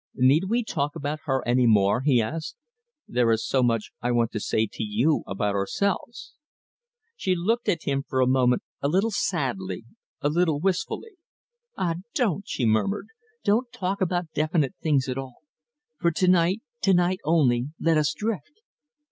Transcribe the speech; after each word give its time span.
"Need 0.15 0.45
we 0.49 0.63
talk 0.63 0.95
about 0.95 1.19
her 1.25 1.47
any 1.47 1.67
more?" 1.67 2.01
he 2.01 2.19
asked. 2.23 2.55
"There 3.07 3.31
is 3.31 3.45
so 3.47 3.61
much 3.61 3.91
I 4.01 4.11
want 4.11 4.31
to 4.31 4.39
say 4.39 4.65
to 4.65 4.81
you 4.83 5.21
about 5.27 5.53
ourselves." 5.53 6.33
She 7.15 7.35
looked 7.35 7.69
at 7.69 7.83
him 7.83 8.03
for 8.09 8.19
a 8.19 8.25
moment, 8.25 8.63
a 8.81 8.87
little 8.87 9.11
sadly, 9.11 9.85
a 10.19 10.27
little 10.27 10.59
wistfully. 10.59 11.17
"Ah! 11.77 11.97
don't," 12.15 12.45
she 12.47 12.65
murmured. 12.65 13.09
"Don't 13.43 13.71
talk 13.71 14.01
about 14.01 14.31
definite 14.33 14.73
things 14.81 15.07
at 15.07 15.19
all. 15.19 15.43
For 15.99 16.09
to 16.09 16.27
night 16.27 16.61
to 16.81 16.95
night 16.95 17.19
only, 17.23 17.67
let 17.79 17.99
us 17.99 18.11
drift!" 18.15 18.61